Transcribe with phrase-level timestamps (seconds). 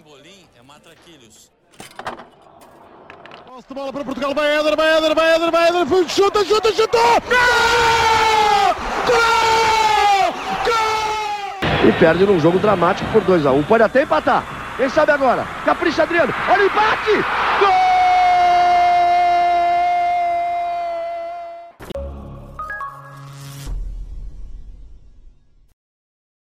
[0.00, 1.52] Pimbolim é matraquilhos.
[3.46, 6.72] Posse de bola para Portugal, vai Éder, vai Éder, vai Éder, vai Éder, chuta, chuta,
[6.72, 7.20] chutou!
[7.28, 8.74] Gol!
[9.06, 10.32] Gol!
[10.64, 11.86] Gol!
[11.86, 13.66] E perde num jogo dramático por 2x1.
[13.66, 14.42] Pode até empatar.
[14.78, 15.44] Quem sabe agora?
[15.66, 16.32] Capricha Adriano.
[16.48, 17.12] Olha o empate!
[17.60, 17.70] Gol!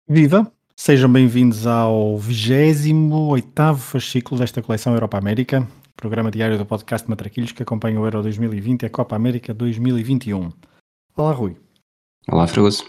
[0.09, 0.54] Viva!
[0.77, 5.67] Sejam bem-vindos ao 28 fascículo desta coleção Europa América,
[5.97, 10.51] programa diário do podcast Matraquilhos que acompanha o Euro 2020 e a Copa América 2021.
[11.17, 11.57] Olá, Rui.
[12.29, 12.85] Olá, Fragoso.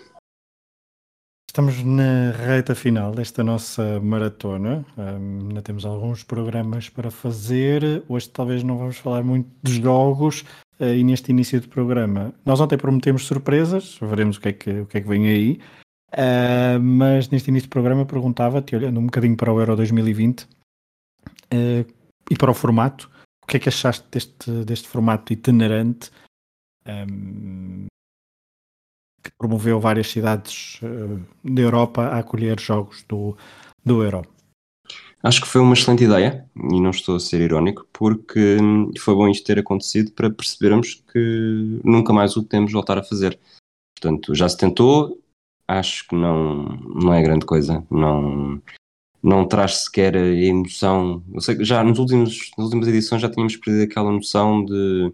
[1.48, 4.83] Estamos na reta final desta nossa maratona.
[4.97, 8.03] Um, ainda temos alguns programas para fazer.
[8.09, 10.44] Hoje talvez não vamos falar muito dos jogos
[10.80, 12.33] uh, e neste início do programa.
[12.44, 15.59] Nós ontem prometemos surpresas, veremos o que é que, o que, é que vem aí.
[16.14, 20.48] Uh, mas neste início do programa perguntava-te, olhando um bocadinho para o Euro 2020 uh,
[22.30, 23.09] e para o formato,
[23.44, 26.09] o que é que achaste deste, deste formato itinerante
[26.88, 27.86] um,
[29.22, 33.36] que promoveu várias cidades uh, da Europa a acolher jogos do,
[33.84, 34.25] do Euro?
[35.25, 38.58] Acho que foi uma excelente ideia, e não estou a ser irónico, porque
[39.00, 43.40] foi bom isto ter acontecido para percebermos que nunca mais o podemos voltar a fazer.
[43.95, 45.19] Portanto, já se tentou,
[45.67, 47.85] acho que não, não é grande coisa.
[47.89, 48.61] Não,
[49.21, 51.23] não traz sequer a emoção.
[51.33, 55.11] Eu sei que já nos últimos, nas últimas edições já tínhamos perdido aquela noção de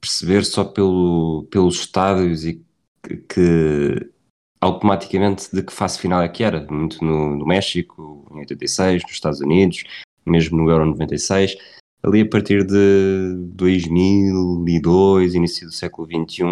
[0.00, 2.62] perceber só pelo, pelos estádios e
[3.28, 4.10] que,
[4.60, 6.66] automaticamente de que fase final é que era.
[6.70, 9.84] Muito no, no México, em 86, nos Estados Unidos,
[10.24, 11.56] mesmo no Euro 96.
[12.02, 16.44] Ali a partir de 2002, início do século XXI,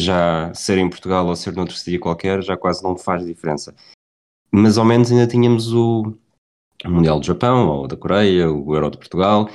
[0.00, 3.74] já ser em Portugal ou ser noutro sítio qualquer já quase não faz diferença.
[4.50, 6.14] Mas ao menos ainda tínhamos o
[6.84, 9.48] Mundial do Japão, ou da Coreia, o Euro de Portugal.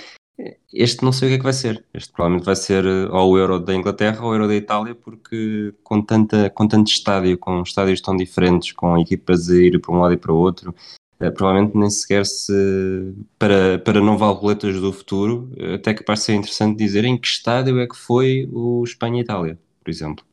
[0.73, 1.85] Este não sei o que é que vai ser.
[1.93, 4.95] Este provavelmente vai ser eh, ou o Euro da Inglaterra ou o Euro da Itália,
[4.95, 9.93] porque com, tanta, com tanto estádio, com estádios tão diferentes, com equipas a ir para
[9.93, 10.73] um lado e para o outro,
[11.19, 13.13] eh, provavelmente nem sequer se.
[13.37, 17.27] Para, para não roletas do futuro, eh, até capaz de ser interessante dizer em que
[17.27, 20.25] estádio é que foi o Espanha-Itália, por exemplo.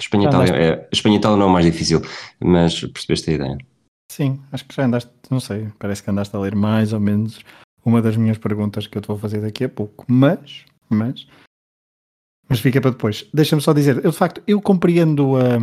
[0.00, 2.02] Espanha e Itália, é, Espanha e Itália não é o mais difícil,
[2.40, 3.58] mas percebeste a ideia.
[4.10, 7.40] Sim, acho que já andaste, não sei, parece que andaste a ler mais ou menos
[7.84, 11.26] uma das minhas perguntas que eu te vou fazer daqui a pouco, mas, mas,
[12.48, 13.28] mas fica para depois.
[13.32, 15.58] Deixa-me só dizer, eu de facto, eu compreendo a,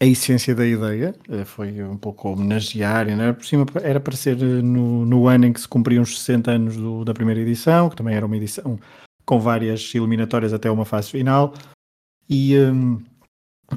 [0.00, 4.38] a essência da ideia, eh, foi um pouco homenagear, era por cima, era para ser
[4.38, 7.90] eh, no, no ano em que se cumpriam os 60 anos do, da primeira edição,
[7.90, 8.78] que também era uma edição
[9.26, 11.52] com várias eliminatórias até uma fase final,
[12.28, 12.56] e...
[12.58, 13.02] Um,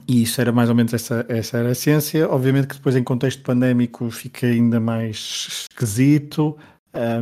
[0.07, 2.29] e isso era mais ou menos essa, essa era a essência.
[2.29, 6.57] Obviamente que depois em contexto pandémico fica ainda mais esquisito,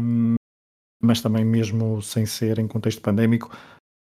[0.02, 0.36] um,
[1.02, 3.56] mas também mesmo sem ser em contexto pandémico,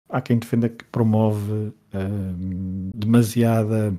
[0.08, 3.94] há quem defenda que promove um, demasiada...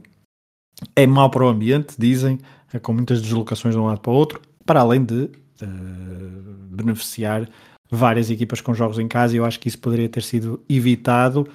[0.96, 2.38] É mau para o ambiente, dizem,
[2.72, 7.50] é com muitas deslocações de um lado para o outro, para além de uh, beneficiar
[7.90, 11.50] várias equipas com jogos em casa, e eu acho que isso poderia ter sido evitado,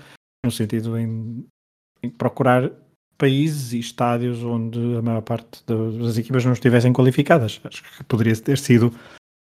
[0.44, 1.46] no sentido em,
[2.02, 2.72] em procurar
[3.18, 7.60] países e estádios onde a maior parte das equipas não estivessem qualificadas.
[7.64, 8.92] Acho que poderia ter sido,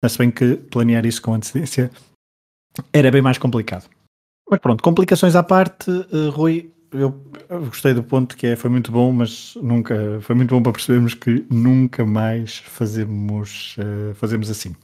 [0.06, 1.90] se bem que planear isso com antecedência
[2.94, 3.90] era bem mais complicado.
[4.50, 7.12] Mas pronto, complicações à parte, uh, Rui, eu,
[7.68, 11.14] gostei do ponto que é, foi muito bom, mas nunca foi muito bom para percebermos
[11.14, 14.76] que nunca mais fazemos, uh, fazemos assim.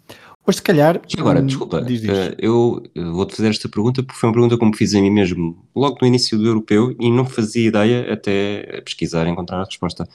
[0.48, 1.02] Hoje, se calhar.
[1.18, 2.12] agora, hum, desculpa, diz, diz.
[2.12, 2.84] Uh, eu
[3.14, 6.08] vou-te fazer esta pergunta porque foi uma pergunta como fiz a mim mesmo logo no
[6.08, 10.08] início do europeu e não fazia ideia até pesquisar e encontrar a resposta.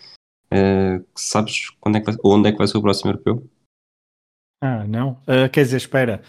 [0.52, 3.44] Uh, sabes quando é que vai, onde é que vai ser o próximo europeu?
[4.62, 5.12] Ah, não.
[5.22, 6.22] Uh, quer dizer, espera.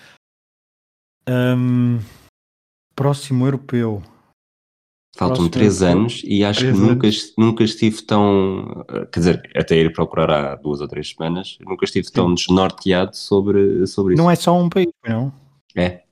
[1.30, 2.00] Um,
[2.96, 4.02] próximo europeu.
[5.16, 8.86] Faltam três anos e acho que nunca, nunca estive tão.
[9.12, 12.14] Quer dizer, até ir procurar há duas ou três semanas, nunca estive Sim.
[12.14, 14.24] tão desnorteado sobre, sobre isso.
[14.24, 15.34] Não é só um país, não?
[15.76, 16.04] É.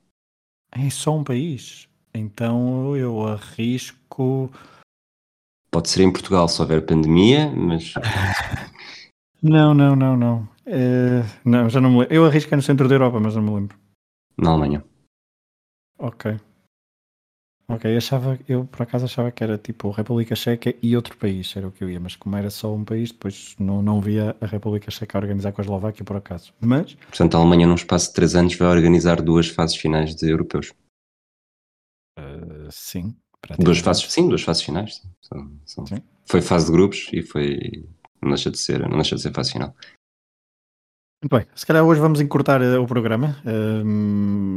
[0.71, 1.88] É só um país.
[2.13, 4.51] Então eu arrisco.
[5.71, 7.94] Pode ser em Portugal se houver pandemia, mas.
[9.41, 10.50] não, não, não, não.
[10.68, 12.13] Uh, não, já não me lembro.
[12.13, 13.77] Eu arrisco é no centro da Europa, mas não me lembro.
[14.38, 14.83] Na Alemanha.
[15.97, 16.38] Ok.
[17.69, 21.68] Ok, achava, eu por acaso achava que era tipo República Checa e outro país, era
[21.68, 24.45] o que eu ia, mas como era só um país, depois não, não via a
[24.48, 26.51] República Checa organizar com a Eslováquia por acaso.
[26.60, 26.95] Mas.
[26.95, 30.74] Portanto, a Alemanha, num espaço de 3 anos, vai organizar duas fases finais de europeus.
[32.18, 33.16] Uh, sim.
[33.60, 35.04] Duas fases, sim, duas fases finais.
[35.22, 36.01] São, são, sim.
[36.25, 37.88] Foi fase de grupos e foi.
[38.19, 39.75] Não deixa de ser, não deixa de ser fase final.
[41.22, 44.56] Muito bem, se calhar hoje vamos encurtar uh, o programa um,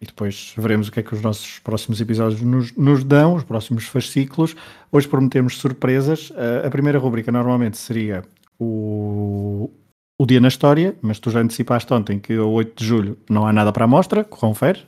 [0.00, 3.44] e depois veremos o que é que os nossos próximos episódios nos, nos dão, os
[3.44, 4.56] próximos fascículos.
[4.90, 6.32] Hoje prometemos surpresas.
[6.64, 8.22] A primeira rubrica normalmente seria
[8.58, 9.70] o,
[10.18, 13.46] o dia na história, mas tu já antecipaste ontem que a 8 de julho não
[13.46, 14.86] há nada para a mostra, confere?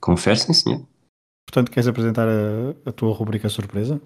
[0.00, 0.86] Confere, sim, senhor.
[1.46, 4.00] Portanto, queres apresentar a, a tua rubrica surpresa?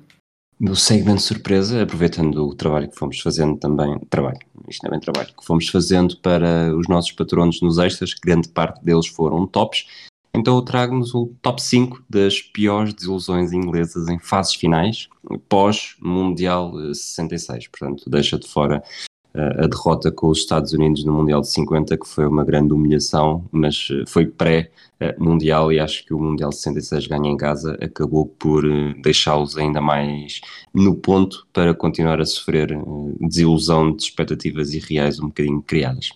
[0.61, 5.01] No segmento surpresa, aproveitando o trabalho que fomos fazendo também, trabalho, isto não é bem
[5.01, 9.87] trabalho, que fomos fazendo para os nossos patronos nos extras, grande parte deles foram tops,
[10.35, 15.09] então eu trago-nos o top 5 das piores desilusões inglesas em fases finais,
[15.49, 18.83] pós-Mundial 66, portanto deixa de fora
[19.33, 23.45] a derrota com os Estados Unidos no Mundial de 50, que foi uma grande humilhação,
[23.53, 28.27] mas eh, foi pré-Mundial e acho que o Mundial de 66 ganha em casa acabou
[28.27, 30.41] por eh, deixá-los ainda mais
[30.75, 32.79] no ponto para continuar a sofrer eh,
[33.21, 36.11] desilusão de expectativas irreais um bocadinho criadas.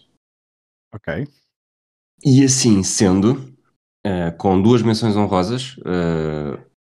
[0.92, 1.28] Ok.
[2.24, 3.52] E assim sendo,
[4.38, 5.76] com duas menções honrosas,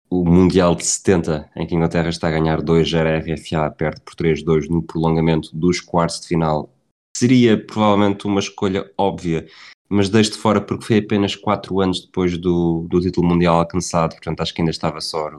[0.10, 4.16] o Mundial de 70, em que a Inglaterra está a ganhar 2-0 RFA, perde por
[4.16, 6.70] 3-2 no prolongamento dos quartos de final,
[7.16, 9.48] seria provavelmente uma escolha óbvia,
[9.90, 14.12] mas deixo de fora porque foi apenas 4 anos depois do, do título mundial alcançado,
[14.12, 15.30] portanto acho que ainda estava só.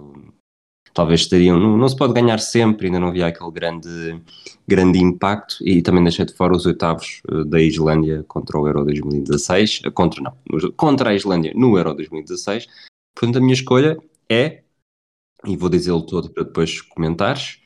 [0.94, 1.61] Talvez estariam.
[1.61, 4.20] Não, não, se pode ganhar sempre, ainda não havia aquele grande,
[4.67, 5.56] grande impacto.
[5.61, 9.82] E também deixei de fora os oitavos eh, da Islândia contra o Euro 2016.
[9.85, 10.32] Eh, contra, não,
[10.76, 12.67] contra a Islândia no Euro 2016.
[13.15, 13.97] Portanto, a minha escolha
[14.31, 14.63] é,
[15.45, 17.61] e vou dizê-lo todo para depois comentares.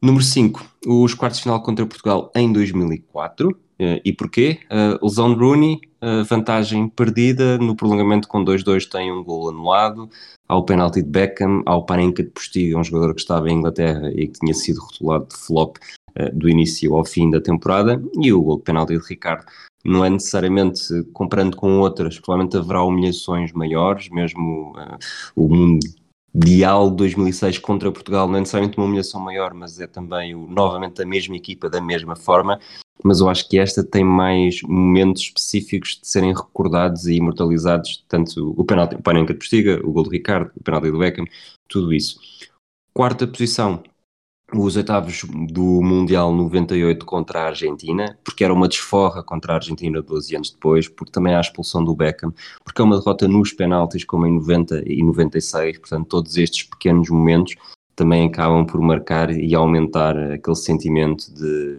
[0.00, 3.56] Número 5, os quartos de final contra Portugal em 2004.
[3.82, 4.60] Eh, e porquê?
[4.70, 10.08] Uh, lesão de Rooney, uh, vantagem perdida, no prolongamento com 2-2 tem um gol anulado,
[10.46, 14.28] ao penalti de Beckham, ao Panenka de Postiga, um jogador que estava em Inglaterra e
[14.28, 15.78] que tinha sido rotulado de flop
[16.16, 19.46] uh, do início ao fim da temporada, e o gol de penalti de Ricardo
[19.84, 20.82] não é necessariamente
[21.12, 24.98] comparando com outras, provavelmente haverá humilhações maiores, mesmo uh,
[25.34, 25.48] o
[26.34, 31.02] Mundial 2006 contra Portugal não é necessariamente uma humilhação maior, mas é também o, novamente
[31.02, 32.58] a mesma equipa da mesma forma,
[33.02, 38.54] mas eu acho que esta tem mais momentos específicos de serem recordados e imortalizados, tanto
[38.56, 41.26] o penalti, o Panenka de Postiga, o gol de Ricardo, o penalti do Beckham,
[41.68, 42.20] tudo isso.
[42.94, 43.82] Quarta posição,
[44.54, 50.02] os oitavos do Mundial 98 contra a Argentina, porque era uma desforra contra a Argentina
[50.02, 52.32] 12 anos depois, porque também há a expulsão do Beckham,
[52.64, 57.08] porque é uma derrota nos penaltis, como em 90 e 96, portanto, todos estes pequenos
[57.08, 57.54] momentos
[57.94, 61.78] também acabam por marcar e aumentar aquele sentimento de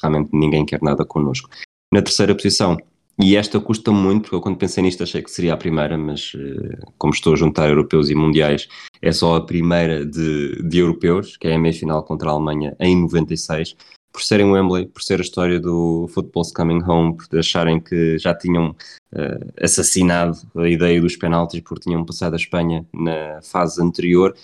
[0.00, 1.48] realmente ninguém quer nada connosco.
[1.92, 2.76] Na terceira posição,
[3.18, 6.92] e esta custa muito, eu quando pensei nisto achei que seria a primeira, mas uh,
[6.98, 8.68] como estou a juntar europeus e mundiais,
[9.00, 13.00] é só a primeira de, de europeus, que é a meia-final contra a Alemanha em
[13.02, 13.76] 96,
[14.12, 18.34] por serem Wembley, por ser a história do Football's Coming Home, por acharem que já
[18.34, 24.34] tinham uh, assassinado a ideia dos penaltis porque tinham passado a Espanha na fase anterior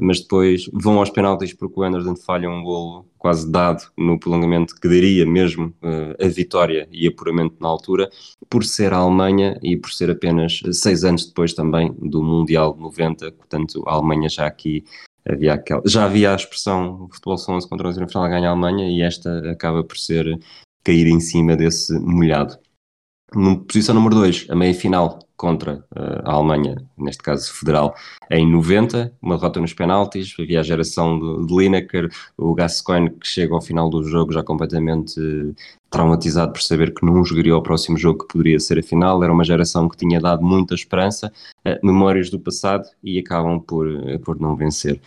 [0.00, 4.74] mas depois vão aos penaltis porque o Anderson falha um golo quase dado no prolongamento
[4.74, 8.10] que daria mesmo uh, a vitória e apuramento na altura,
[8.48, 13.32] por ser a Alemanha e por ser apenas seis anos depois também do Mundial 90,
[13.32, 14.84] portanto a Alemanha já aqui
[15.28, 18.52] havia aquela, já havia a expressão futebol são 11 contra 11 na final ganha a
[18.52, 20.38] Alemanha e esta acaba por ser
[20.82, 22.58] cair em cima desse molhado.
[23.68, 27.94] Posição número 2, a meia final contra uh, a Alemanha, neste caso federal,
[28.30, 33.54] em 90, uma derrota nos penaltis, havia a geração de, Lineker, o Gascoigne que chega
[33.54, 35.54] ao final do jogo já completamente uh,
[35.88, 39.32] traumatizado por saber que não jogaria o próximo jogo que poderia ser a final, era
[39.32, 41.32] uma geração que tinha dado muita esperança,
[41.66, 43.88] uh, memórias do passado e acabam por,
[44.22, 45.00] por não vencer.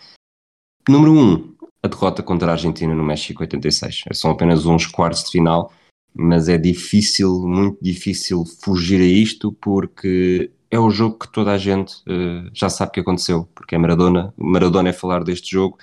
[0.88, 4.02] Número 1, um, a derrota contra a Argentina no México 86.
[4.14, 5.70] São apenas uns quartos de final,
[6.14, 11.58] mas é difícil, muito difícil fugir a isto porque é o jogo que toda a
[11.58, 15.78] gente uh, já sabe que aconteceu, porque é Maradona, Maradona é falar deste jogo,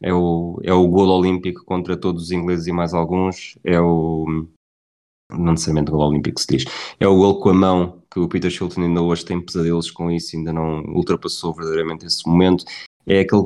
[0.00, 4.46] é o, é o gol olímpico contra todos os ingleses e mais alguns, é o
[5.32, 6.64] não necessariamente gol olímpico se diz,
[7.00, 10.10] é o gol com a mão que o Peter Shilton ainda hoje tem pesadelos com
[10.10, 12.64] isso, ainda não ultrapassou verdadeiramente esse momento,
[13.06, 13.42] é aquele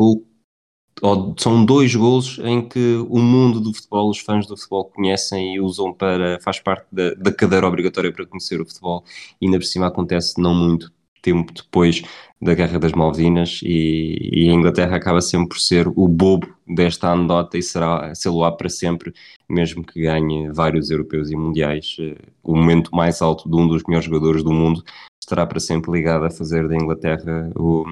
[1.00, 5.56] gol são dois golos em que o mundo do futebol, os fãs do futebol conhecem
[5.56, 9.04] e usam para, faz parte da, da cadeira obrigatória para conhecer o futebol
[9.40, 10.92] e ainda por cima acontece não muito
[11.22, 12.02] tempo depois
[12.40, 17.10] da Guerra das Malvinas e, e, a Inglaterra acaba sempre por ser o bobo desta
[17.10, 19.12] anedota e será sê-lo para sempre,
[19.48, 21.96] mesmo que ganhe vários europeus e mundiais.
[22.00, 24.82] Eh, o momento mais alto de um dos melhores jogadores do mundo
[25.22, 27.84] estará para sempre ligado a fazer da Inglaterra o,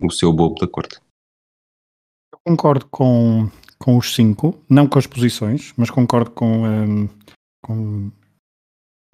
[0.00, 0.98] o seu bobo da corte
[2.46, 7.08] concordo com, com os cinco, não com as posições, mas concordo com, um,
[7.62, 8.10] com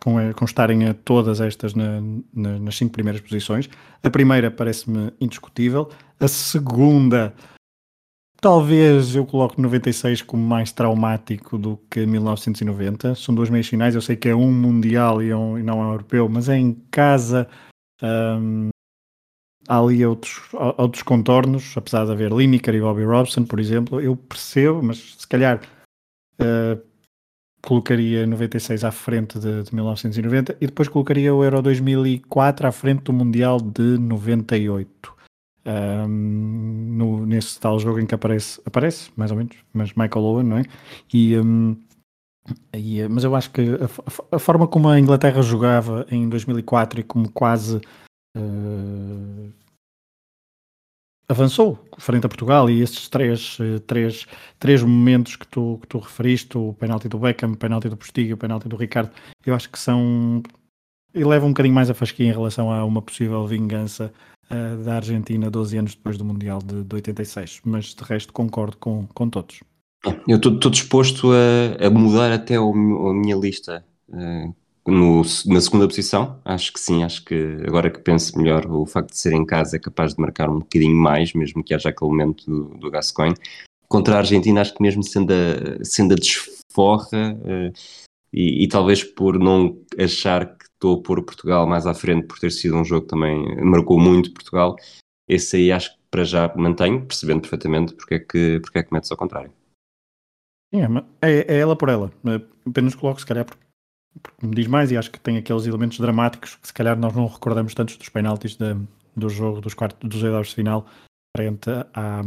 [0.07, 2.01] com, com estarem a todas estas na,
[2.33, 3.69] na, nas cinco primeiras posições.
[4.05, 5.91] A primeira parece-me indiscutível.
[6.21, 7.35] A segunda,
[8.41, 13.17] talvez eu coloque 96 como mais traumático do que 1990.
[13.17, 13.97] São duas meias finais.
[13.97, 16.57] Eu sei que é um mundial e, um, e não é um europeu, mas é
[16.57, 17.49] em casa.
[18.01, 18.69] Um,
[19.69, 20.41] há ali outros,
[20.77, 24.01] outros contornos, apesar de haver Lineker e Bobby Robson, por exemplo.
[24.01, 25.61] Eu percebo, mas se calhar.
[26.41, 26.81] Uh,
[27.67, 33.03] colocaria 96 à frente de, de, 1990 e depois colocaria o Euro 2004 à frente
[33.03, 35.13] do Mundial de 98.
[35.67, 36.07] Um,
[36.97, 40.59] no, nesse tal jogo em que aparece, aparece mais ou menos, mas Michael Owen, não
[40.59, 40.63] é?
[41.13, 41.77] E, um,
[42.73, 47.03] e, mas eu acho que a, a, forma como a Inglaterra jogava em 2004 e
[47.03, 47.81] como quase
[48.37, 49.53] uh,
[51.29, 54.27] avançou frente a Portugal e esses três, eh, três,
[54.59, 58.35] três momentos que tu, que tu referiste, o penalti do Beckham, o penalti do Postiga,
[58.35, 59.11] o penalti do Ricardo,
[59.45, 60.43] eu acho que são
[61.15, 64.13] e levam um bocadinho mais a fasquia em relação a uma possível vingança
[64.51, 68.77] uh, da Argentina 12 anos depois do Mundial de, de 86, mas de resto concordo
[68.77, 69.61] com, com todos.
[70.29, 74.55] Eu estou disposto a, a, mudar até o, a minha lista uh,
[74.87, 77.35] no, na segunda posição, acho que sim, acho que
[77.67, 80.61] agora que penso melhor, o facto de ser em casa é capaz de marcar um
[80.61, 83.37] bocadinho mais, mesmo que haja aquele momento do, do Gascoigne.
[83.89, 87.73] Contra a Argentina, acho que mesmo sendo a, sendo a desforra, uh,
[88.33, 92.39] e, e, talvez por não achar que estou a pôr Portugal mais à frente, por
[92.39, 94.77] ter sido um jogo que também marcou muito Portugal,
[95.29, 98.93] esse aí acho que para já mantenho, percebendo perfeitamente porque é que, porque é que
[98.93, 99.51] metes ao contrário.
[100.73, 100.83] É,
[101.23, 102.13] é, é ela por ela.
[102.67, 103.66] Apenas coloco, se calhar, porque
[104.23, 107.15] porque me diz mais e acho que tem aqueles elementos dramáticos que se calhar nós
[107.15, 108.77] não recordamos tantos dos penaltis de,
[109.17, 110.87] do jogo dos quartos dos oitavos de final
[111.37, 112.23] frente à,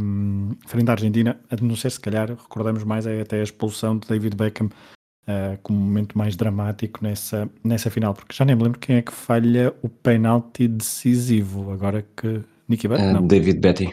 [0.66, 4.06] frente à Argentina, a não ser se calhar recordamos mais é até a expulsão de
[4.06, 8.78] David Beckham uh, como momento mais dramático nessa, nessa final, porque já nem me lembro
[8.78, 13.02] quem é que falha o penalti decisivo, agora que Nicky Butt?
[13.02, 13.86] Uh, David Betty.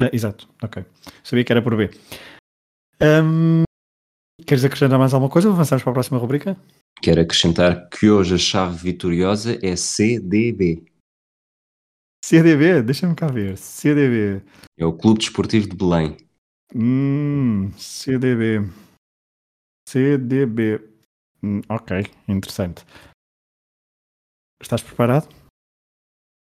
[0.00, 0.84] Uh, exato, ok.
[1.22, 1.90] Sabia que era por B.
[3.02, 3.62] Um,
[4.46, 5.50] queres acrescentar mais alguma coisa?
[5.50, 6.56] Avançamos para a próxima rubrica?
[7.00, 10.84] Quero acrescentar que hoje a chave vitoriosa é CDB.
[12.24, 12.82] CDB?
[12.82, 13.56] Deixa-me cá ver.
[13.56, 14.44] CDB.
[14.76, 16.16] É o Clube Desportivo de Belém.
[16.74, 18.68] Hum, CDB.
[19.88, 20.80] CDB.
[21.42, 22.84] Hum, ok, interessante.
[24.60, 25.28] Estás preparado?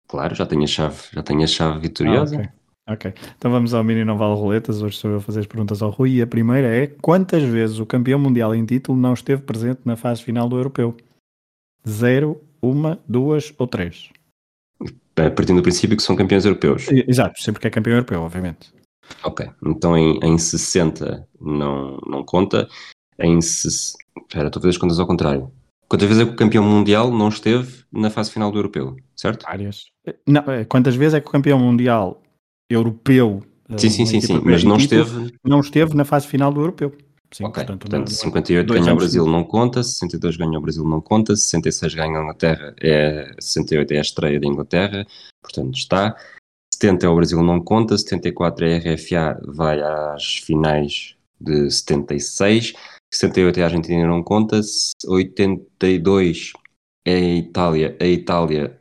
[0.09, 2.37] Claro, já tenho a chave, já tenho a chave vitoriosa.
[2.37, 2.58] Ah, okay.
[2.89, 4.81] Ok, então vamos ao Mini Não Vale Roletas.
[4.81, 6.13] Hoje sou eu a fazer as perguntas ao Rui.
[6.13, 9.95] E a primeira é: quantas vezes o campeão mundial em título não esteve presente na
[9.95, 10.97] fase final do europeu?
[11.87, 14.09] Zero, uma, duas ou três?
[15.15, 16.87] Partindo do princípio que são campeões europeus.
[16.91, 18.73] Exato, sempre que é campeão europeu, obviamente.
[19.23, 22.67] Ok, então em, em 60 não, não conta.
[23.19, 23.39] Em.
[23.39, 25.51] Espera, estou a fazer as contas ao contrário.
[25.89, 29.45] Quantas vezes é que o campeão mundial não esteve na fase final do europeu, certo?
[29.45, 29.85] Várias.
[30.27, 32.23] Não, é, quantas vezes é que o campeão mundial
[32.69, 33.43] europeu.
[33.77, 35.33] Sim, sim, sim, sim, mas não esteve.
[35.45, 36.93] Não esteve na fase final do europeu.
[37.31, 41.01] Sim, ok, portanto, portanto 58 ganha o Brasil não conta, 62 ganha o Brasil não
[41.01, 45.07] conta, 66 ganha a Inglaterra, é, 68 é a estreia da Inglaterra,
[45.43, 46.17] portanto está.
[46.73, 52.73] 70 é o Brasil não conta, 74 é a RFA, vai às finais de 76,
[53.13, 54.61] 78 é a Argentina não conta,
[55.07, 56.53] 82
[57.07, 58.81] é a Itália, a Itália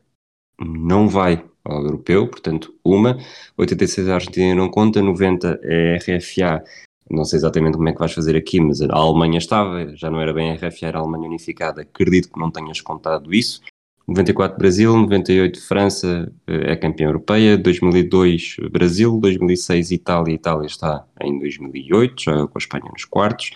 [0.59, 3.17] não vai ao europeu, portanto, uma.
[3.57, 6.63] 86 a Argentina não conta, 90 é RFA.
[7.09, 10.19] Não sei exatamente como é que vais fazer aqui, mas a Alemanha estava, já não
[10.19, 11.81] era bem RFA, era a Alemanha unificada.
[11.81, 13.61] Acredito que não tenhas contado isso.
[14.07, 21.37] 94 Brasil, 98 França eh, é campeã europeia, 2002 Brasil, 2006 Itália, Itália está em
[21.37, 23.51] 2008, já com a Espanha nos quartos.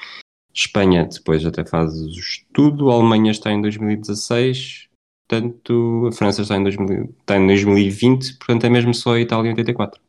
[0.53, 4.89] Espanha depois até faz o estudo, a Alemanha está em 2016,
[5.31, 9.49] portanto a França está em, 2000, está em 2020, portanto é mesmo só a Itália
[9.49, 10.01] em 84.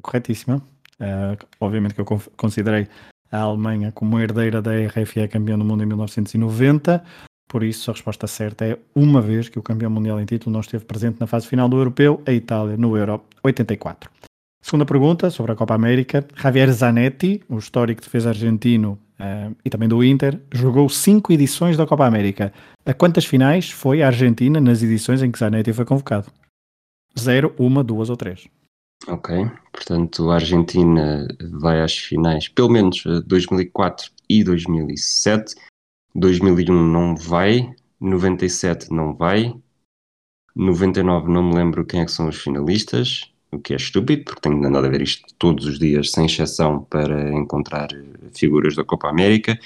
[0.00, 0.62] Corretíssimo.
[1.00, 2.04] Uh, obviamente que eu
[2.36, 2.86] considerei
[3.30, 7.04] a Alemanha como herdeira da RFE campeão do mundo em 1990,
[7.48, 10.60] por isso a resposta certa é uma vez que o campeão mundial em título não
[10.60, 14.08] esteve presente na fase final do Europeu, a Itália no Euro 84.
[14.62, 16.26] Segunda pergunta sobre a Copa América.
[16.36, 21.86] Javier Zanetti, o histórico defesa argentino uh, e também do Inter, jogou cinco edições da
[21.86, 22.52] Copa América.
[22.84, 26.30] A quantas finais foi a Argentina nas edições em que Zanetti foi convocado?
[27.18, 28.46] Zero, uma, duas ou três.
[29.06, 35.54] Ok, portanto a Argentina vai às finais, pelo menos 2004 eh, e 2007.
[36.14, 39.54] 2001 não vai, 97 não vai,
[40.54, 44.40] 99 não me lembro quem é que são os finalistas, o que é estúpido, porque
[44.40, 47.88] tenho andado a ver isto todos os dias, sem exceção, para encontrar
[48.32, 49.58] figuras da Copa América.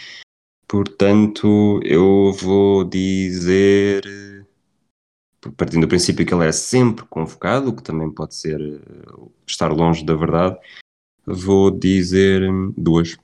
[0.66, 7.82] Portanto, eu vou dizer, eh, partindo do princípio que ele é sempre convocado, o que
[7.82, 10.58] também pode ser eh, estar longe da verdade,
[11.26, 13.16] vou dizer hum, duas.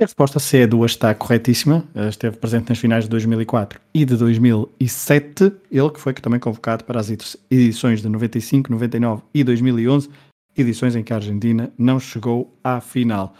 [0.00, 1.84] A resposta C é duas está corretíssima.
[1.94, 5.52] Eh, Esteve presente nas finais de 2004 e de 2007.
[5.70, 10.10] Ele que foi também convocado para as edi- edições de 95, 99 e 2011,
[10.56, 13.34] edições em que a Argentina não chegou à final.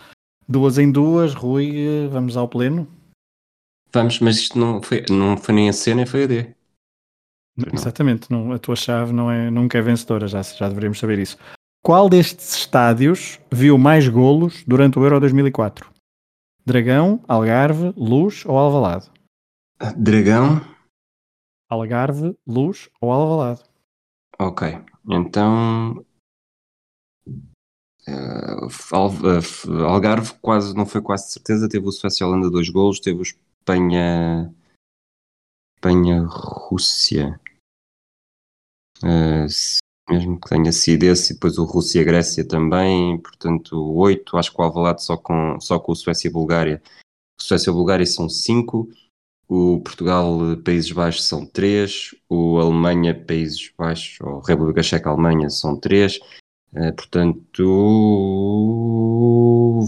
[0.48, 2.86] Duas em duas, Rui, eh, vamos ao pleno.
[3.92, 6.46] Vamos, mas isto não foi, não foi nem a C nem foi a D.
[7.56, 7.72] Não.
[7.72, 11.36] Exatamente, não- a tua chave não é, nunca é vencedora, já, já deveríamos saber isso.
[11.84, 15.92] Qual destes estádios viu mais golos durante o Euro 2004?
[16.66, 19.10] Dragão, Algarve, Luz ou Alvalade?
[19.96, 20.60] Dragão,
[21.68, 23.62] Algarve, Luz ou Alvalade?
[24.38, 24.68] ok.
[25.10, 26.04] Então.
[28.92, 33.00] Al- F- Algarve quase, não foi quase de certeza, teve o Suécia Holanda dois golos,
[33.00, 34.54] teve o Espanha
[35.76, 37.40] Espanha Rússia
[39.02, 43.76] Eh, se- mesmo que tenha sido esse, e depois o Rússia e Grécia também, portanto
[43.96, 46.82] oito, acho que o Alvalade só com, só com o Suécia e Bulgária.
[47.40, 48.88] Suécia e Bulgária são cinco,
[49.48, 55.78] o Portugal Países Baixos são três, o Alemanha Países Baixos, ou República Checa Alemanha são
[55.78, 56.20] três,
[56.76, 57.62] Eh, portanto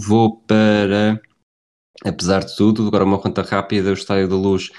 [0.07, 1.21] vou para,
[2.05, 4.71] apesar de tudo, agora uma conta rápida, o Estádio da Luz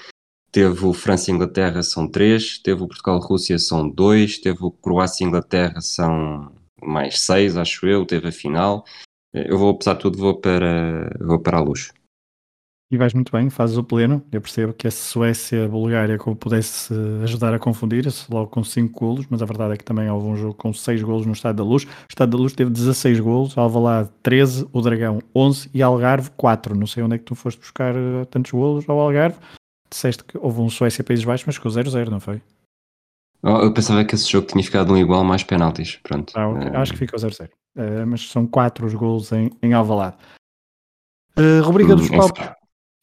[0.51, 5.23] teve o França e Inglaterra são três, teve o Portugal-Rússia são dois, teve o Croácia
[5.23, 6.51] e Inglaterra são
[6.81, 8.85] mais seis, acho eu, teve a final.
[9.33, 11.91] Eu vou, apesar de tudo, vou para, vou para a luz.
[12.91, 14.25] E vais muito bem, fazes o pleno.
[14.31, 16.91] Eu percebo que a Suécia, a Bulgária, como pudesse
[17.21, 20.35] ajudar a confundir-se, logo com 5 golos, mas a verdade é que também houve um
[20.35, 21.83] jogo com 6 golos no Estado da Luz.
[21.83, 26.75] O Estado da Luz teve 16 golos, Alvalade 13, o Dragão 11 e Algarve 4.
[26.75, 29.37] Não sei onde é que tu foste buscar eh, tantos golos ao Algarve.
[29.89, 32.41] Disseste que houve um Suécia-Países Baixos, mas ficou 0-0, não foi?
[33.41, 35.95] Oh, eu pensava que esse jogo tinha ficado um igual mais penaltis.
[36.03, 36.33] Pronto.
[36.37, 36.67] Ah, ok.
[36.67, 37.49] Eh, Acho que ficou 0-0.
[37.77, 40.17] Eh, mas são 4 os golos em, em Alvalade.
[41.37, 42.45] Eh, rubrica dos Hum, em palpites.
[42.45, 42.55] Faro.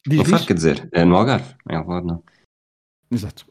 [0.07, 0.45] Diz, Não diz.
[0.45, 1.55] quer dizer, é no Algarve.
[1.69, 2.23] Em Alvalade não.
[3.11, 3.45] Exato.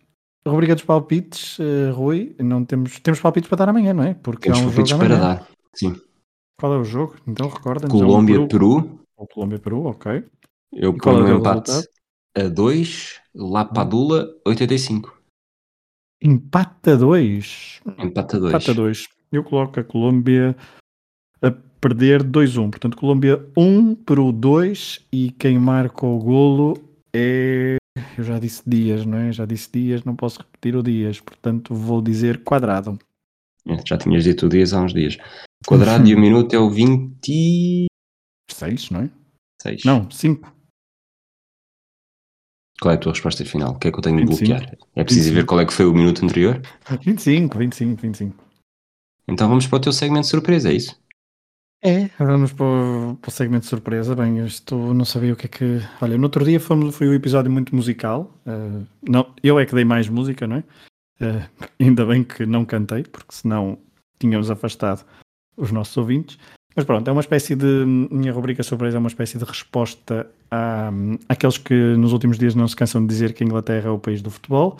[0.46, 4.14] Rubrica dos palpites, eh, Rui, não temos, temos palpites para dar amanhã, não é?
[4.14, 5.48] Porque Temos há um palpites jogo para dar.
[5.74, 6.00] Sim.
[6.58, 7.16] Qual é o jogo?
[7.26, 7.94] Então recorda-nos.
[8.00, 8.82] é Colômbia, Peru.
[8.82, 9.00] Peru.
[9.16, 10.24] Ou Colômbia-Peru, ok.
[10.72, 11.72] Eu é ponho o um empate
[12.36, 15.14] a 2, Lapadula 85.
[16.22, 17.80] Empate a 2.
[17.98, 18.50] Empate a 2.
[18.54, 19.08] Empate a 2.
[19.32, 20.56] Eu coloco a Colômbia
[21.42, 22.70] a perder 2-1.
[22.70, 26.74] Portanto, Colômbia 1, Peru 2 e quem marca o golo
[27.14, 27.76] é.
[28.16, 29.32] Eu já disse Dias, não é?
[29.32, 31.20] Já disse Dias, não posso repetir o Dias.
[31.20, 32.98] Portanto, vou dizer quadrado.
[33.66, 35.18] É, Já tinhas dito o dias há uns dias.
[35.66, 37.86] Quadrado e o minuto é o 26.
[38.50, 39.10] 6, não é?
[39.84, 40.55] Não, 5.
[42.80, 43.72] Qual é a tua resposta final?
[43.72, 44.48] O que é que eu tenho de 25.
[44.48, 44.78] bloquear?
[44.94, 45.34] É preciso 25.
[45.34, 46.60] ver qual é que foi o minuto anterior?
[47.02, 48.44] 25, 25, 25.
[49.28, 50.96] Então vamos para o teu segmento de surpresa, é isso?
[51.82, 54.14] É, vamos para o, para o segmento de surpresa.
[54.14, 55.80] Bem, eu estou, não sabia o que é que.
[56.00, 58.34] Olha, no outro dia fomos, foi um episódio muito musical.
[58.46, 60.64] eh, não, eu é que dei mais música, não é?
[61.20, 61.48] Eh,
[61.80, 63.78] ainda bem que não cantei, porque senão
[64.18, 65.04] tínhamos afastado
[65.56, 66.38] os nossos ouvintes.
[66.76, 67.84] Mas pronto, é uma espécie de.
[68.10, 70.90] Minha rubrica surpresa é uma espécie de resposta a,
[71.26, 73.98] àqueles que nos últimos dias não se cansam de dizer que a Inglaterra é o
[73.98, 74.78] país do futebol.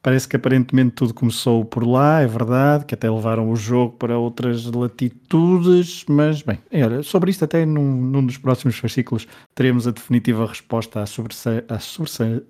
[0.00, 4.16] Parece que aparentemente tudo começou por lá, é verdade, que até levaram o jogo para
[4.16, 9.88] outras latitudes, mas bem, é, olha, sobre isto até num, num dos próximos fascículos teremos
[9.88, 11.78] a definitiva resposta à, à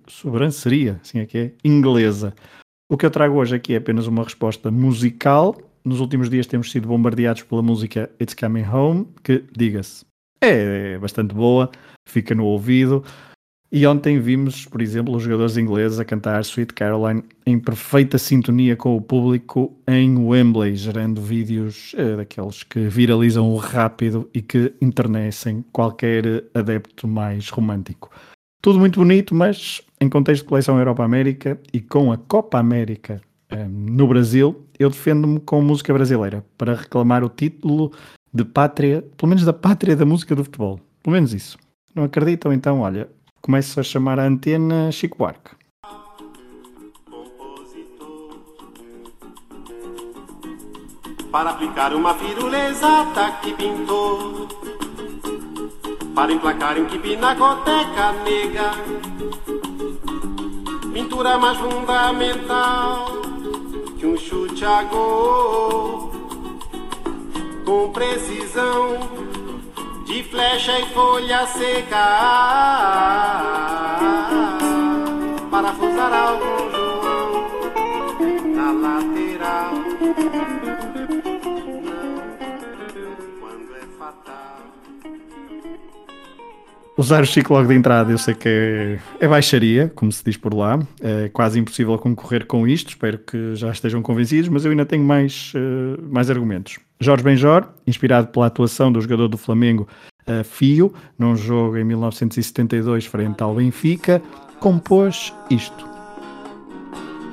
[0.06, 2.34] sobranceria, assim é que é, inglesa.
[2.90, 5.56] O que eu trago hoje aqui é apenas uma resposta musical.
[5.86, 10.04] Nos últimos dias temos sido bombardeados pela música It's Coming Home, que, diga-se,
[10.40, 11.70] é bastante boa,
[12.04, 13.04] fica no ouvido.
[13.70, 18.74] E ontem vimos, por exemplo, os jogadores ingleses a cantar Sweet Caroline em perfeita sintonia
[18.74, 25.64] com o público em Wembley, gerando vídeos eh, daqueles que viralizam rápido e que internecem
[25.70, 28.10] qualquer adepto mais romântico.
[28.60, 33.20] Tudo muito bonito, mas em contexto de coleção Europa-América e com a Copa América
[33.50, 37.92] no Brasil, eu defendo-me com música brasileira para reclamar o título
[38.32, 40.80] de pátria, pelo menos da pátria da música do futebol.
[41.02, 41.58] Pelo menos isso.
[41.94, 42.52] Não acreditam?
[42.52, 43.08] Então, olha,
[43.40, 45.54] começo a chamar a antena Chico Buarque.
[51.30, 52.86] Para aplicar uma firuleza
[53.42, 54.48] que pintou
[56.14, 58.70] Para emplacar um que na goteca nega
[60.94, 63.25] Pintura mais fundamental
[63.98, 66.12] Que um chute a gol
[67.64, 68.98] Com precisão
[70.04, 72.06] de flecha e folha seca
[75.50, 77.48] parafusar algum João
[78.54, 79.72] na lateral.
[86.96, 90.38] Usar o Chico logo de entrada eu sei que é, é baixaria, como se diz
[90.38, 90.78] por lá.
[91.02, 92.88] É quase impossível concorrer com isto.
[92.88, 96.78] Espero que já estejam convencidos, mas eu ainda tenho mais, eh, mais argumentos.
[96.98, 99.86] Jorge Benjor, inspirado pela atuação do jogador do Flamengo
[100.26, 104.22] eh, Fio, num jogo em 1972 frente ao Benfica,
[104.58, 105.86] compôs isto.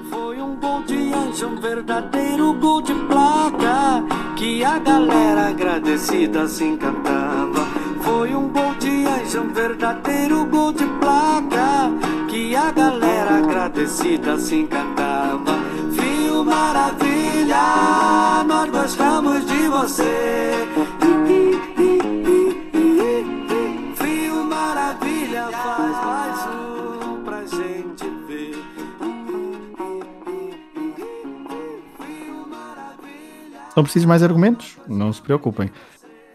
[0.10, 4.04] Foi um gol de anjo, um verdadeiro gol de placa
[4.36, 7.63] Que a galera agradecida se encantava
[8.04, 11.92] Foi um gol de anjo, um verdadeiro gol de placa
[12.30, 15.54] Que a galera agradecida se encantava
[15.94, 20.68] Fio Maravilha, nós gostamos de você
[23.96, 28.54] Fio Maravilha, faz mais um pra gente ver
[33.74, 34.78] São precisos mais argumentos?
[34.88, 35.72] Não se preocupem.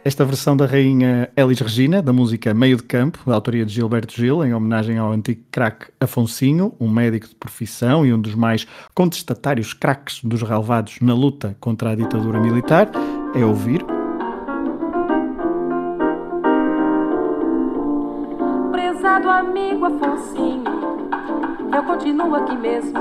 [0.08, 4.14] Esta versão da rainha Elis Regina, da música Meio de Campo, da autoria de Gilberto
[4.16, 8.66] Gil, em homenagem ao antigo craque Afonsinho, um médico de profissão e um dos mais
[8.94, 12.90] contestatários craques dos relevados na luta contra a ditadura militar,
[13.34, 13.84] é ouvir.
[18.72, 20.64] Prezado amigo Afonsinho,
[21.72, 22.98] eu continuo aqui mesmo,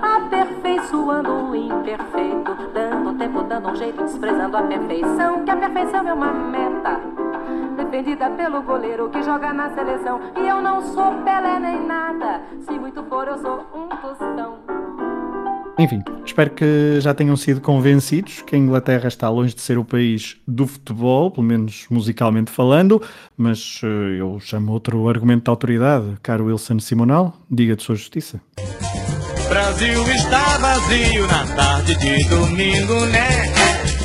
[0.00, 6.12] aperfeiçoando o imperfeito, dando tempo, dando um jeito, desprezando a perfeição, que a perfeição é
[6.12, 7.00] uma meta,
[7.76, 10.20] defendida pelo goleiro que joga na seleção.
[10.36, 14.83] E eu não sou Pelé nem nada, se muito for, eu sou um tostão.
[15.76, 19.84] Enfim, espero que já tenham sido convencidos que a Inglaterra está longe de ser o
[19.84, 23.02] país do futebol, pelo menos musicalmente falando,
[23.36, 28.40] mas eh, eu chamo outro argumento de autoridade, caro Wilson Simonal, diga de sua justiça.
[29.48, 33.52] Brasil está vazio na tarde de domingo, né?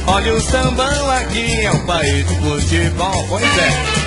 [0.07, 3.99] Olha o sambão aqui, é o país do futebol, pois é.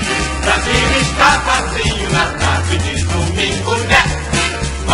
[0.42, 4.33] Brasil está vazio na tarde de domingo, né?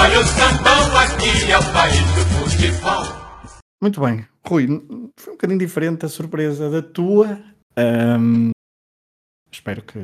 [0.01, 2.48] Olha o sambão aqui, é o país do futebol.
[3.81, 4.67] Muito bem, Rui,
[5.19, 7.39] foi um bocadinho diferente a surpresa da tua.
[7.77, 8.51] Ahm,
[9.53, 9.99] espero que.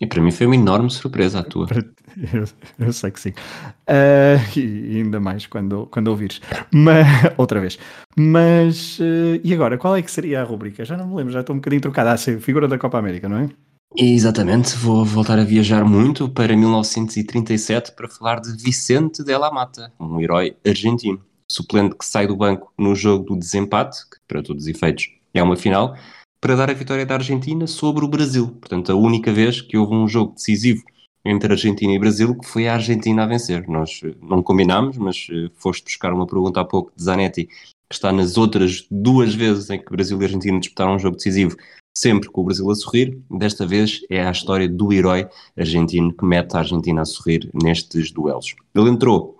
[0.00, 1.66] E para mim foi uma enorme surpresa a tua.
[2.32, 2.44] Eu,
[2.86, 3.32] eu sei que sim.
[3.86, 6.40] Ah, e ainda mais quando, quando ouvires.
[6.72, 7.06] Mas,
[7.38, 7.78] outra vez.
[8.16, 8.98] Mas.
[9.00, 10.84] eh, e agora, qual é que seria a rubrica?
[10.84, 12.12] Já não me lembro, já estou um bocadinho trocada.
[12.12, 13.48] Ah, sim, figura da Copa América, não é?
[13.96, 19.92] Exatamente, vou voltar a viajar muito para 1937 para falar de Vicente de la Mata,
[20.00, 24.64] um herói argentino, suplente que sai do banco no jogo do desempate, que para todos
[24.64, 25.96] os efeitos é uma final,
[26.40, 28.48] para dar a vitória da Argentina sobre o Brasil.
[28.60, 30.82] Portanto, a única vez que houve um jogo decisivo
[31.24, 33.66] entre Argentina e Brasil que foi a Argentina a vencer.
[33.68, 37.94] Nós eh, não combinámos, mas eh, foste buscar uma pergunta há pouco de Zanetti, que
[37.94, 41.56] está nas outras duas vezes em que Brasil e Argentina disputaram um jogo decisivo,
[41.96, 43.18] sempre com o Brasil a sorrir.
[43.30, 48.10] Desta vez é a história do herói argentino que mete a Argentina a sorrir nestes
[48.10, 48.54] duelos.
[48.74, 49.38] Ele entrou,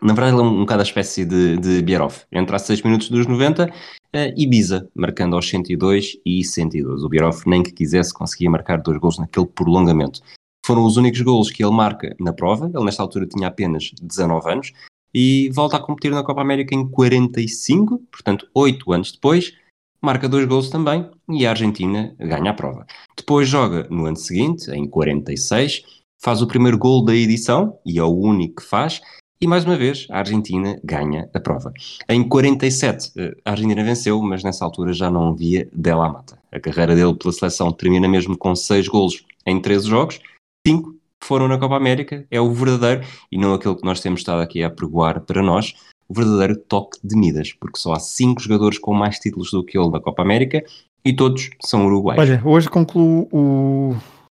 [0.00, 2.24] na verdade, ele é um, bocado a espécie de, de Bierhoff.
[2.30, 3.72] Entra a 6 minutos dos 90
[4.12, 7.02] eh, e Biza, marcando aos 102 e 102.
[7.02, 10.20] O Bierhoff, nem que quisesse, conseguia marcar dois gols naquele prolongamento.
[10.64, 12.70] Foram os únicos golos que ele marca na prova.
[12.72, 14.72] Ele, nesta altura, tinha apenas 19 anos
[15.12, 19.54] e volta a competir na Copa América em 45, portanto, 8 anos depois
[20.02, 22.86] marca dois gols também e a Argentina ganha a prova.
[23.16, 25.82] Depois joga no ano seguinte, em 46,
[26.20, 29.00] faz o primeiro gol da edição e é o único que faz.
[29.40, 31.72] E mais uma vez, a Argentina ganha a prova.
[32.08, 36.36] Em 47, eh, a Argentina venceu, mas nessa altura já não havia Della Mata.
[36.50, 40.20] A carreira dele pela seleção termina mesmo com 6 golos em 13 jogos,
[40.66, 42.26] 5 foram na Copa América.
[42.30, 45.74] É o verdadeiro, e não aquele que nós temos estado aqui a pregoar para nós,
[46.08, 49.78] o verdadeiro toque de Midas, porque só há 5 jogadores com mais títulos do que
[49.78, 50.64] ele na Copa América
[51.04, 52.20] e todos são uruguaios.
[52.20, 53.96] Olha, hoje concluo o,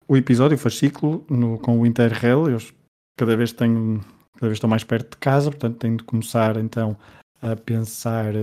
[0.09, 2.51] o episódio, o fascículo, no, com o Interrail.
[2.51, 2.59] Eu
[3.17, 4.01] cada vez tenho,
[4.35, 6.97] cada vez estou mais perto de casa, portanto tenho de começar então
[7.41, 8.35] a pensar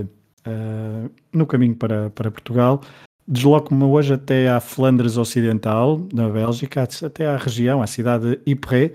[0.44, 2.80] ah, no caminho para, para Portugal.
[3.26, 8.92] Desloco-me hoje até à Flandres Ocidental, na Bélgica, até à região, à cidade de Ypres,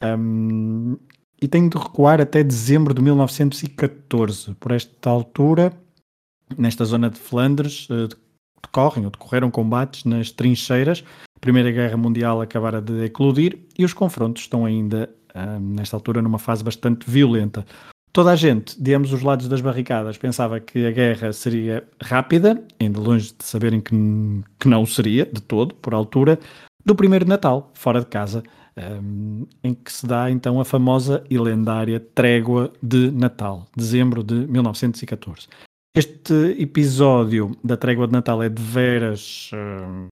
[0.00, 0.96] um,
[1.42, 4.54] e tenho de recuar até dezembro de 1914.
[4.54, 5.72] Por esta altura,
[6.56, 8.08] nesta zona de Flandres, eh,
[8.62, 11.02] decorrem ou decorreram combates nas trincheiras.
[11.36, 16.22] A Primeira Guerra Mundial acabara de eclodir e os confrontos estão ainda, ah, nesta altura,
[16.22, 17.66] numa fase bastante violenta.
[18.12, 22.62] Toda a gente, de ambos os lados das barricadas, pensava que a guerra seria rápida,
[22.78, 23.94] ainda longe de saberem que,
[24.60, 26.38] que não seria, de todo, por altura,
[26.84, 28.42] do primeiro Natal, fora de casa,
[28.76, 34.34] um, em que se dá então a famosa e lendária Trégua de Natal, dezembro de
[34.46, 35.48] 1914.
[35.94, 40.06] Este episódio da Trégua de Natal é de veras um,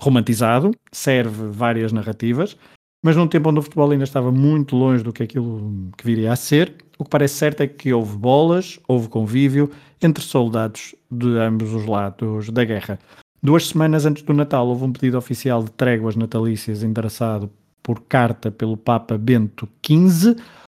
[0.00, 2.56] romantizado, serve várias narrativas,
[3.04, 6.32] mas num tempo onde o futebol ainda estava muito longe do que aquilo que viria
[6.32, 9.70] a ser, o que parece certo é que houve bolas, houve convívio
[10.02, 12.98] entre soldados de ambos os lados da guerra.
[13.42, 17.50] Duas semanas antes do Natal houve um pedido oficial de tréguas natalícias endereçado
[17.86, 20.34] por carta pelo Papa Bento XV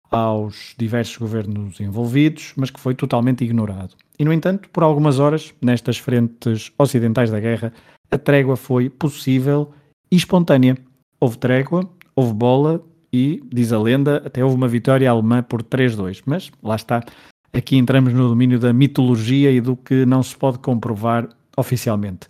[0.10, 3.96] aos diversos governos envolvidos, mas que foi totalmente ignorado.
[4.18, 7.74] E, no entanto, por algumas horas, nestas frentes ocidentais da guerra,
[8.10, 9.74] a trégua foi possível
[10.10, 10.78] e espontânea.
[11.20, 16.22] Houve trégua, houve bola e, diz a lenda, até houve uma vitória alemã por 3-2.
[16.26, 17.04] Mas lá está,
[17.52, 22.30] aqui entramos no domínio da mitologia e do que não se pode comprovar oficialmente.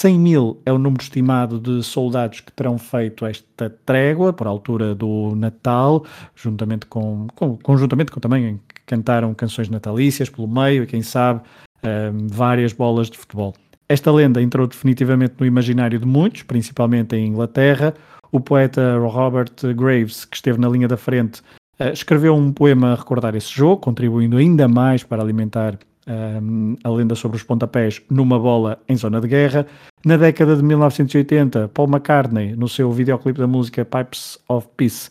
[0.00, 4.94] 100 mil é o número estimado de soldados que terão feito esta trégua por altura
[4.94, 11.02] do Natal, juntamente com, com conjuntamente com também cantaram canções natalícias pelo meio e quem
[11.02, 11.42] sabe
[11.84, 13.52] um, várias bolas de futebol.
[13.90, 17.92] Esta lenda entrou definitivamente no imaginário de muitos, principalmente em Inglaterra,
[18.32, 21.42] o poeta Robert Graves, que esteve na linha da frente,
[21.78, 26.88] eh, escreveu um poema a recordar esse jogo, contribuindo ainda mais para alimentar um, a
[26.88, 29.66] lenda sobre os pontapés numa bola em zona de guerra.
[30.04, 35.10] Na década de 1980, Paul McCartney, no seu videoclipe da música Pipes of Peace,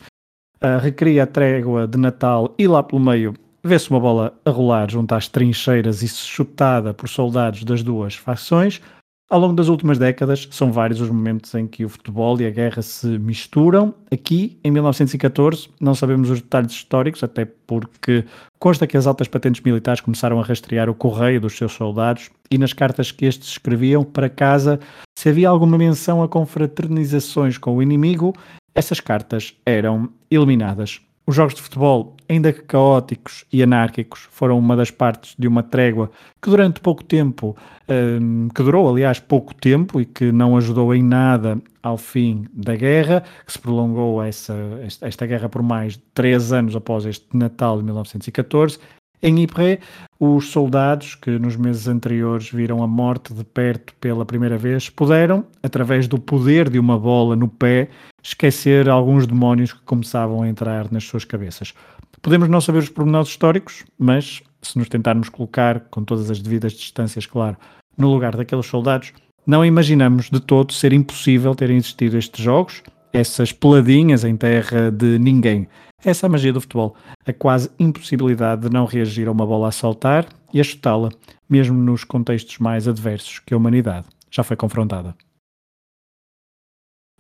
[0.64, 4.90] uh, recria a trégua de Natal e lá pelo meio vê-se uma bola a rolar
[4.90, 8.82] junto às trincheiras e chutada por soldados das duas facções.
[9.30, 12.50] Ao longo das últimas décadas, são vários os momentos em que o futebol e a
[12.50, 13.94] guerra se misturam.
[14.12, 18.26] Aqui, em 1914, não sabemos os detalhes históricos, até porque
[18.58, 22.58] consta que as altas patentes militares começaram a rastrear o correio dos seus soldados e
[22.58, 24.80] nas cartas que estes escreviam para casa,
[25.16, 28.34] se havia alguma menção a confraternizações com o inimigo,
[28.74, 31.02] essas cartas eram eliminadas.
[31.30, 35.62] Os jogos de futebol, ainda que caóticos e anárquicos, foram uma das partes de uma
[35.62, 36.10] trégua
[36.42, 37.56] que durante pouco tempo,
[37.88, 42.76] um, que durou aliás pouco tempo e que não ajudou em nada ao fim da
[42.76, 44.56] guerra, que se prolongou essa,
[45.02, 48.80] esta guerra por mais de três anos após este Natal de 1914.
[49.22, 49.80] Em Ypres,
[50.18, 55.46] os soldados que nos meses anteriores viram a morte de perto pela primeira vez puderam,
[55.62, 57.90] através do poder de uma bola no pé,
[58.24, 61.74] esquecer alguns demónios que começavam a entrar nas suas cabeças.
[62.22, 66.74] Podemos não saber os pormenores históricos, mas se nos tentarmos colocar, com todas as devidas
[66.74, 67.58] distâncias, claro,
[67.98, 69.12] no lugar daqueles soldados,
[69.46, 75.18] não imaginamos de todo ser impossível terem existido estes jogos, essas peladinhas em terra de
[75.20, 75.68] ninguém.
[76.04, 79.68] Essa é a magia do futebol, a quase impossibilidade de não reagir a uma bola
[79.68, 81.10] a saltar e a chutá-la,
[81.50, 85.16] mesmo nos contextos mais adversos que a humanidade já foi confrontada.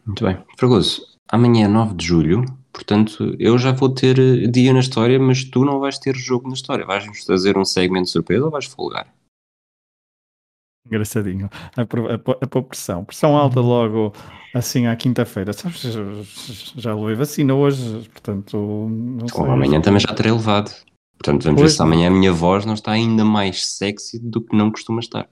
[0.05, 0.37] Muito bem.
[0.57, 5.19] Fragoso, amanhã é 9 de julho, portanto eu já vou ter eh, dia na história,
[5.19, 6.85] mas tu não vais ter jogo na história.
[6.85, 9.13] Vais-nos fazer um segmento surpresa ou vais folgar?
[10.85, 11.49] Engraçadinho.
[11.75, 13.03] A, a, a, a pressão.
[13.05, 14.13] Pressão alta logo
[14.53, 15.53] assim à quinta-feira.
[15.53, 15.81] Sabes,
[16.75, 18.57] já, levei vacina hoje, portanto.
[18.89, 19.45] Não sei.
[19.45, 20.71] amanhã também já terei levado.
[21.17, 24.55] Portanto, vamos ver se amanhã a minha voz não está ainda mais sexy do que
[24.55, 25.27] não costuma estar.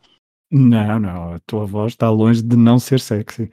[0.52, 3.50] Não, não, a tua voz está longe de não ser sexy.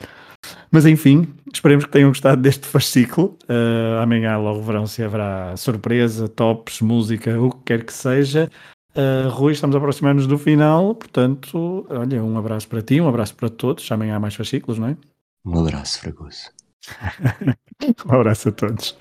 [0.71, 3.39] Mas enfim, esperemos que tenham gostado deste fascículo.
[3.45, 8.51] Uh, amanhã logo verão se haverá surpresa, tops, música, o que quer que seja.
[8.97, 13.35] Uh, Rui, estamos a aproximar-nos do final, portanto, olha, um abraço para ti, um abraço
[13.35, 13.91] para todos.
[13.91, 14.97] Amanhã há mais fascículos, não é?
[15.45, 16.51] Um abraço, Fragoso.
[18.07, 18.93] um abraço a todos.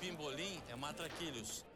[0.00, 1.66] Pimbolim é matraquilhos.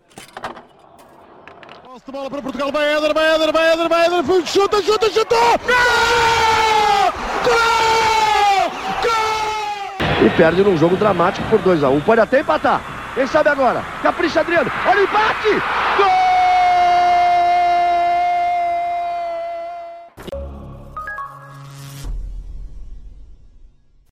[2.11, 5.37] Bola para Portugal, vai Éder, vai Éder, vai Éder, vai Éder, chuta, chuta, chuta!
[5.67, 7.13] Gol!
[7.45, 8.71] Gol!
[9.03, 10.27] Gol!
[10.27, 11.93] E perde num jogo dramático por 2x1.
[11.93, 12.01] Um.
[12.01, 12.81] Pode até empatar.
[13.15, 13.83] Quem sabe agora?
[14.03, 14.71] Capricha Adriano.
[14.87, 15.86] Olha o empate!